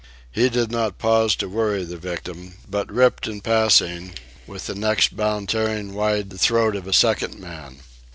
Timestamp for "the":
1.85-1.95, 4.65-4.73, 6.31-6.39